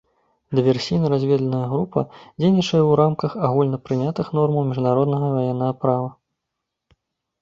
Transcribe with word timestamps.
Дыверсійна-разведвальная 0.59 1.59
група 1.73 2.01
дзейнічае 2.13 2.81
ў 2.85 2.91
рамках 3.01 3.31
агульнапрынятых 3.49 4.25
нормаў 4.41 4.61
міжнароднага 4.73 5.27
і 5.33 5.37
ваеннага 5.39 5.73
права. 5.85 6.09